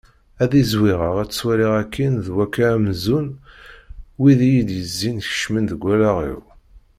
Ad 0.43 0.51
izwiɣeɣ 0.61 1.15
ad 1.21 1.29
ttwaliɣ 1.29 1.73
akkin 1.81 2.13
d 2.25 2.27
wakka 2.35 2.65
amzun 2.75 3.27
wid 4.19 4.39
iyi-d-yezzin 4.49 5.17
kecmen 5.27 5.65
deg 5.67 5.81
wallaɣ-iw. 5.85 6.41